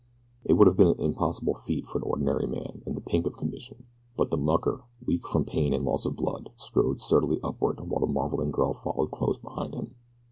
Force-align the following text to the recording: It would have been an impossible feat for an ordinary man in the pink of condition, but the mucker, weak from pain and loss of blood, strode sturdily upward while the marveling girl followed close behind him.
It 0.43 0.53
would 0.53 0.65
have 0.65 0.77
been 0.77 0.87
an 0.87 0.99
impossible 0.99 1.53
feat 1.53 1.85
for 1.85 1.99
an 1.99 2.05
ordinary 2.05 2.47
man 2.47 2.81
in 2.87 2.95
the 2.95 3.01
pink 3.01 3.27
of 3.27 3.37
condition, 3.37 3.85
but 4.17 4.31
the 4.31 4.35
mucker, 4.37 4.83
weak 5.05 5.27
from 5.27 5.45
pain 5.45 5.75
and 5.75 5.85
loss 5.85 6.07
of 6.07 6.15
blood, 6.15 6.49
strode 6.57 6.99
sturdily 6.99 7.39
upward 7.43 7.79
while 7.79 7.99
the 7.99 8.11
marveling 8.11 8.49
girl 8.49 8.73
followed 8.73 9.11
close 9.11 9.37
behind 9.37 9.75
him. 9.75 9.93